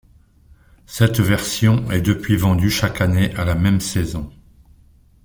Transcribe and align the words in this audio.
Cette 0.87 1.19
version 1.19 1.91
est 1.91 2.01
depuis 2.01 2.35
vendue 2.35 2.71
chaque 2.71 3.01
année 3.01 3.35
à 3.35 3.45
la 3.45 3.53
même 3.53 3.79
saison. 3.79 4.31